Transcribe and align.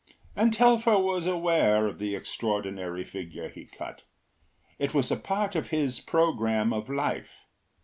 And 0.35 0.51
Telfer 0.51 0.97
was 0.97 1.27
aware 1.27 1.85
of 1.85 1.99
the 1.99 2.15
extraordinary 2.15 3.03
figure 3.03 3.49
he 3.49 3.65
cut; 3.65 4.01
it 4.79 4.95
was 4.95 5.11
a 5.11 5.15
part 5.15 5.55
of 5.55 5.67
his 5.67 5.99
programme 5.99 6.73
of 6.73 6.89
life. 6.89 7.45